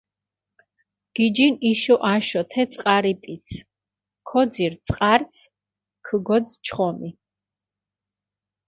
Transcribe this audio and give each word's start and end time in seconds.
გიჯინ 1.15 1.55
იშო-აშო 1.71 2.41
თე 2.51 2.63
წყარიპიცჷ, 2.71 3.57
ქოძირჷ 4.29 4.79
წყარცჷ 4.87 5.43
ქჷგოძჷ 6.05 6.57
ჩხომი. 6.65 7.09